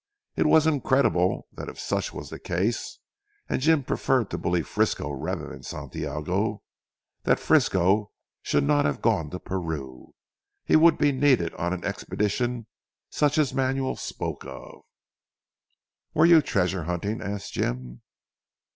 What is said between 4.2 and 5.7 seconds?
to believe Frisco rather than